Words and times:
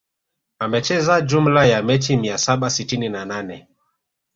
Amecheza 0.59 1.21
jumla 1.21 1.65
ya 1.65 1.83
mechi 1.83 2.17
mia 2.17 2.37
saba 2.37 2.69
sitini 2.69 3.09
na 3.09 3.25
nane 3.25 3.67